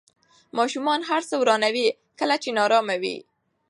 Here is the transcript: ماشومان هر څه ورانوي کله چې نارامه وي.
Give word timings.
ماشومان 0.57 0.99
هر 1.09 1.21
څه 1.29 1.35
ورانوي 1.41 1.85
کله 2.19 2.35
چې 2.43 2.49
نارامه 2.57 2.95
وي. 3.01 3.17